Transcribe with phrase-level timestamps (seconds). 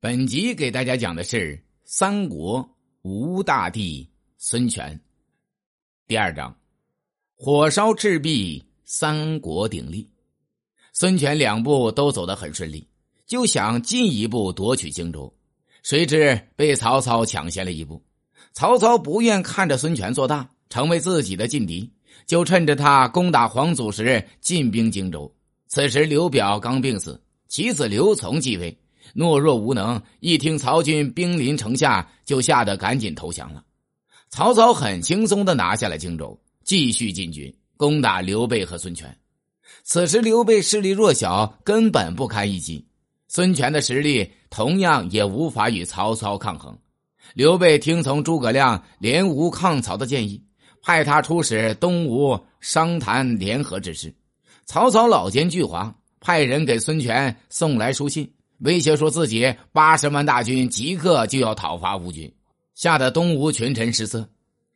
[0.00, 2.64] 本集给大家讲的是三国
[3.02, 5.00] 吴大帝孙权。
[6.06, 6.56] 第二章，
[7.34, 10.08] 火烧赤壁，三国鼎立。
[10.92, 12.86] 孙权两步都走得很顺利，
[13.26, 15.34] 就想进一步夺取荆州，
[15.82, 18.00] 谁知被曹操抢先了一步。
[18.52, 21.92] 曹操不愿看着孙权做大，成为自己的劲敌，
[22.24, 25.34] 就趁着他攻打黄祖时进兵荆州。
[25.66, 28.78] 此时刘表刚病死，其子刘琮继位。
[29.14, 33.64] 懦弱无能，一听曹军兵临城下，就吓得赶紧投降了。
[34.30, 39.16] 曹操很轻松的拿下了荆州，继续进军攻打刘备和孙权。
[39.84, 42.84] 此时刘备势力弱小，根本不堪一击；
[43.28, 46.76] 孙权的实力同样也无法与曹操抗衡。
[47.34, 50.42] 刘备听从诸葛亮联吴抗曹的建议，
[50.82, 54.14] 派他出使东吴商谈联合之事。
[54.66, 58.30] 曹操老奸巨猾，派人给孙权送来书信。
[58.58, 62.32] 威胁说自己八十万大军即刻就要讨伐吴军，
[62.74, 64.28] 吓得东吴群臣失色。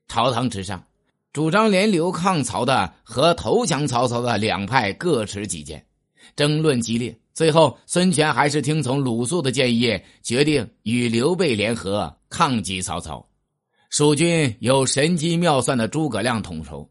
[0.07, 0.85] 朝堂之上，
[1.33, 5.85] 主张联刘抗曹的和投降曹操的两派各持己见，
[6.37, 7.19] 争论激烈。
[7.35, 13.27] 最后，孙权还是听从鲁肃的建议，决定与刘备联合抗击曹操。
[13.91, 16.89] 蜀军有神机妙算的诸葛亮统筹，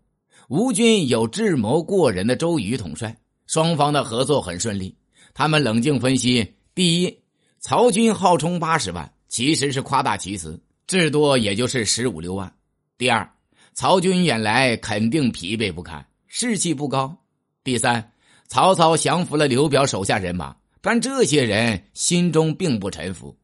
[0.50, 3.16] 吴军有智谋过人的周瑜统帅，
[3.48, 4.94] 双方的合作很顺利。
[5.34, 6.56] 他们冷静分析。
[6.74, 7.20] 第一，
[7.60, 12.54] 曹军号称八十万，其实是夸大其词，至多也就是十五六万。
[12.98, 13.30] 第二，
[13.74, 17.18] 曹军远来肯定疲惫不堪，士气不高。
[17.62, 18.14] 第三，
[18.48, 23.38] 曹操降服了刘表手下人马，但这些人心中并不臣服，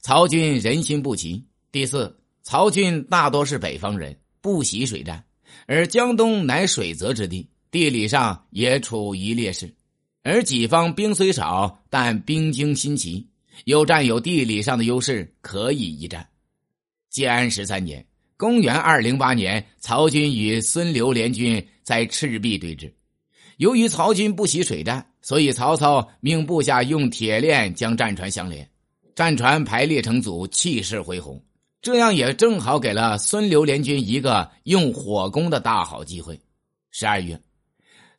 [0.00, 1.44] 曹军人心不齐。
[1.70, 5.22] 第四，曹军大多是北方人，不习水战，
[5.66, 9.70] 而江东乃水泽之地，地理上也处于劣势。
[10.22, 13.26] 而己方兵虽少，但兵精心齐，
[13.64, 16.28] 又占有地理上的优势，可以一战。
[17.08, 18.04] 建安十三年
[18.36, 22.92] （公元二零八年），曹军与孙刘联军在赤壁对峙。
[23.56, 28.68] 由于曹军不习水战，所以曹操命部下用铁链将战船相连，
[29.14, 31.42] 战船排列成组，气势恢宏。
[31.80, 36.38] 这样也正好给了孙刘联军一个用火攻的大好机会。
[36.90, 37.40] 十二月。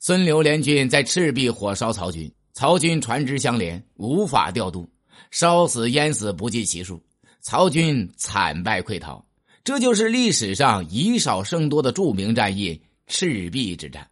[0.04, 4.90] 孙刘联军在赤壁火烧曹军，曹军船只相连，无法调度，
[5.30, 7.00] 烧死淹死不计其数，
[7.40, 9.24] 曹军惨败溃逃。
[9.64, 14.10] 这就是历史上以少胜多的著名战役——赤壁之战。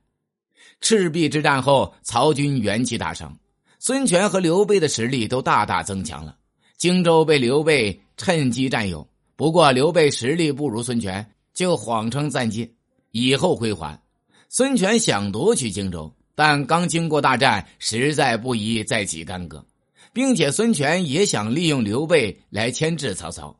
[0.79, 3.35] 赤壁之战后，曹军元气大伤，
[3.79, 6.37] 孙权和刘备的实力都大大增强了。
[6.77, 12.71] 荆州被刘备趁机占有，不过刘备实力不如孙权，就谎称暂借，
[13.09, 13.99] 以后归还。
[14.51, 19.63] 孙权想夺取荆州，但刚经过大战，实在不宜再起干戈，
[20.11, 23.55] 并且孙权也想利用刘备来牵制曹操，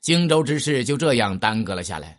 [0.00, 2.16] 荆州之事就这样耽搁了下来。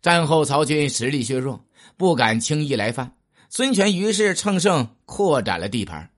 [0.00, 1.64] 战后曹军实力削弱，
[1.96, 3.12] 不敢轻易来犯。
[3.50, 6.08] 孙权于是乘胜扩展了地盘，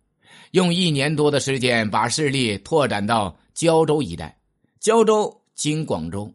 [0.50, 4.36] 用一年多的时间把势力拓展到胶州一带。
[4.78, 6.30] 胶州今广州，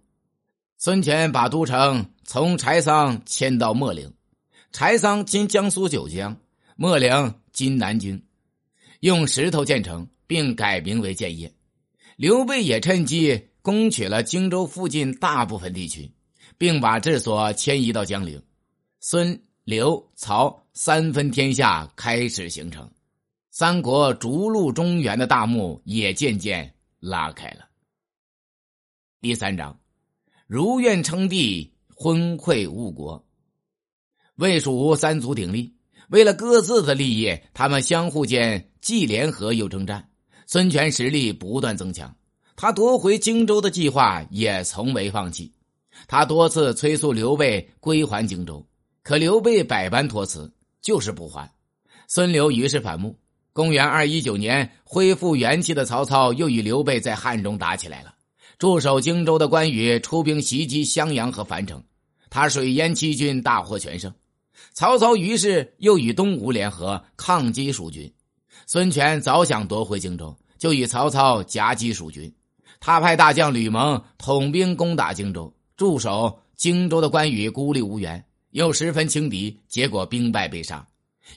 [0.80, 4.12] 孙权把都城从柴桑迁到秣陵。
[4.72, 6.36] 柴桑今江苏九江，
[6.78, 8.24] 秣陵今南京，
[9.02, 11.54] 用石头建成，并改名为建业。
[12.16, 16.10] 刘备也趁机攻取了荆州附近大部分地区，
[16.58, 18.42] 并把治所迁移到江陵。
[19.02, 22.90] 孙刘曹三分天下开始形成，
[23.50, 27.68] 三国逐鹿中原的大幕也渐渐拉开了。
[29.20, 29.78] 第三章，
[30.48, 33.28] 如愿称帝，昏聩误国。
[34.36, 35.74] 魏蜀吴三足鼎立，
[36.10, 40.10] 为了各自的利益，他们相互间既联合又征战。
[40.48, 42.16] 孙权实力不断增强，
[42.56, 45.52] 他夺回荆州的计划也从未放弃。
[46.08, 48.66] 他多次催促刘备归还荆州，
[49.04, 51.50] 可刘备百般托辞，就是不还。
[52.08, 53.18] 孙刘于是反目。
[53.54, 58.16] 公元二一九年，恢复元气的曹操又与刘备在汉中打起来了。
[58.58, 61.84] 驻守荆州的关羽出兵袭击襄阳和樊城，
[62.30, 64.14] 他水淹七军，大获全胜。
[64.74, 68.12] 曹操于是又与东吴联合抗击蜀军，
[68.66, 72.34] 孙权早想夺回荆州，就与曹操夹击蜀军。
[72.80, 80.88] 他派大将吕蒙统兵攻打荆州，驻守荆州的关羽孤立无援，又十分轻敌，结果兵败被杀。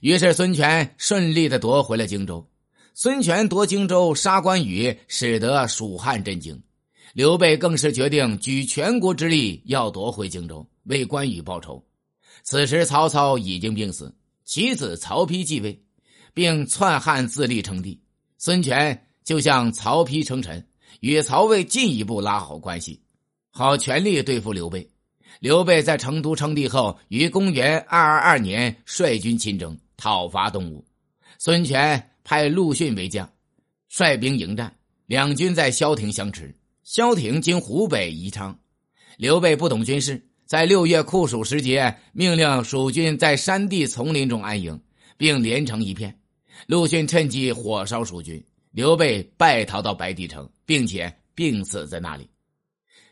[0.00, 2.46] 于是孙权顺利的夺回了荆州。
[2.94, 6.62] 孙权夺荆州杀关羽，使得蜀汉震惊。
[7.12, 11.84] 刘备更是决定举全国之力要夺回荆州，为关羽报仇。
[12.44, 14.14] 此时，曹操已经病死，
[14.44, 15.82] 其子曹丕继位，
[16.34, 17.98] 并篡汉自立称帝。
[18.36, 20.68] 孙权就向曹丕称臣，
[21.00, 23.00] 与曹魏进一步拉好关系，
[23.50, 24.86] 好全力对付刘备。
[25.40, 30.84] 刘备在成都称帝后，于公元二二二年率军亲征，讨伐东吴。
[31.38, 33.28] 孙权派陆逊为将，
[33.88, 34.76] 率兵迎战，
[35.06, 36.54] 两军在萧亭相持。
[36.82, 38.58] 萧亭经湖北宜昌。
[39.16, 44.78] 刘备不懂军事，在六月酷暑时节，命令蜀军在山地丛林中安营，
[45.16, 46.18] 并连成一片。
[46.66, 52.28] 陆逊趁机火烧蜀军，刘备败逃到白帝城，并且病死在那里。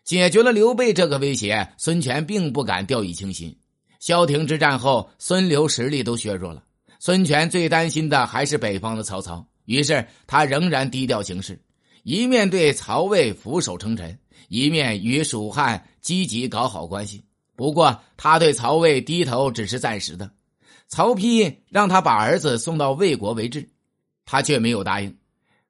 [0.05, 3.57] 解决了刘备这个威胁，孙权并不敢掉以轻心。
[3.99, 6.63] 萧亭之战后，孙刘实力都削弱了，
[6.99, 11.61] 孙权最担心的还是北方的曹操，于是他仍然低调行事，
[12.03, 14.19] 一面对曹魏俯首称臣，
[14.49, 17.23] 一面与蜀汉积极搞好关系。
[17.55, 20.31] 不过，他对曹魏低头只是暂时的。
[20.89, 23.69] 曹丕让他把儿子送到魏国为质，
[24.25, 25.17] 他却没有答应，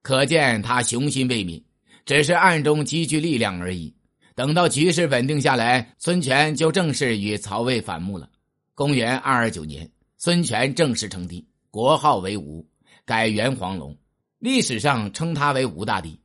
[0.00, 1.62] 可见他雄心未泯，
[2.06, 3.94] 只是暗中积聚力量而已。
[4.34, 8.28] 等到局势稳定下来，孙权就正式与曹魏反目了。
[8.74, 12.66] 公元二二九年，孙权正式称帝，国号为吴，
[13.04, 13.94] 改元黄龙，
[14.38, 16.18] 历史上称他为吴大帝。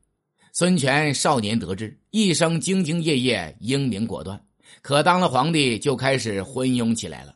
[0.59, 4.41] 孙权少年得志，一生兢兢业业，英明果断。
[4.81, 7.35] 可当了皇帝，就开始昏庸起来了。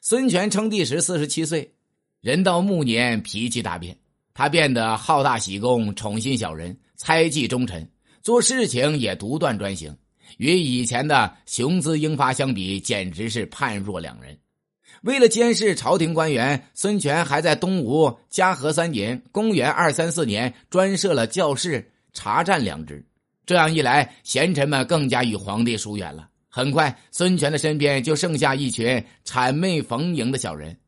[0.00, 1.74] 孙权称帝时四十七岁，
[2.20, 3.98] 人到暮年，脾气大变，
[4.32, 7.90] 他变得好大喜功，宠信小人，猜忌忠臣，
[8.22, 9.96] 做事情也独断专行。
[10.36, 14.38] 与以前的雄姿英发相比，简直是判若两人。
[15.02, 23.04] 为了监视朝廷官员，孙权还在东吴嘉禾三年（公元二三四年）专设了教士、查战两职。
[23.44, 26.28] 这样一来，贤臣们更加与皇帝疏远了。
[26.48, 30.78] 很快，孙权的身边就剩下一群谄媚逢迎的小人，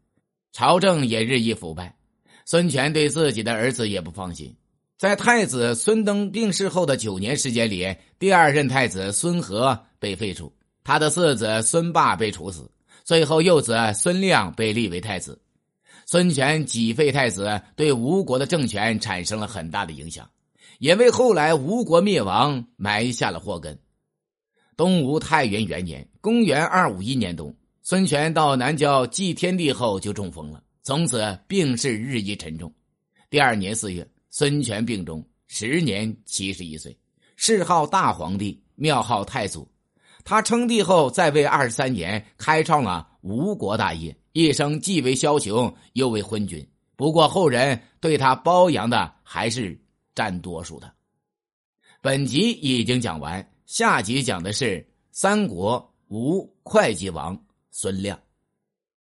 [0.53, 1.97] 朝政也日益腐败。
[2.45, 4.55] 孙权对自己的儿子也不放心。
[4.97, 10.55] 在太子孙登病逝后的九年时间里，第二任太子孙和被废除，
[10.85, 12.71] 他的四子孙霸被处死，
[13.03, 15.41] 最后幼子孙亮被立为太子。
[16.07, 20.29] 孙权几废太子，对吴国的政权产生了很大的影响，
[20.79, 23.79] 也为后来吴国灭亡埋下了祸根。
[24.77, 32.73] 东吴太元元年（公元二五一年冬），孙权到南郊祭天地后就中风了，从此病势日益沉重。
[33.31, 34.09] 第二年四月。
[34.37, 36.99] 孙权病终，时年七十一岁，
[37.37, 39.71] 谥号大皇帝，庙号太祖。
[40.25, 46.69] 他称帝后在位二十三年，开创了吴国大业，一生既为枭雄，又为昏君。
[46.97, 49.81] 不过后人对他褒扬的还是
[50.15, 50.93] 占多数的。
[52.01, 57.39] 本集已经讲完，下集讲的是三国吴会计王
[57.71, 58.19] 孙亮。